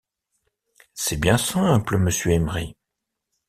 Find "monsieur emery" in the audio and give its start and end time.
1.99-2.75